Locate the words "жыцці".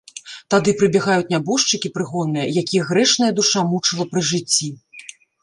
4.33-4.67